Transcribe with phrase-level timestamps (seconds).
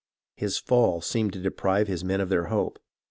[0.35, 2.79] His fall seemed to deprive his men of their hope.